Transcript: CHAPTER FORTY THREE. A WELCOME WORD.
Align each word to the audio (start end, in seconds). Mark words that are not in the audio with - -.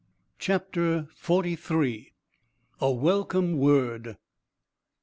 CHAPTER 0.39 1.07
FORTY 1.15 1.55
THREE. 1.55 2.11
A 2.81 2.89
WELCOME 2.91 3.57
WORD. 3.57 4.17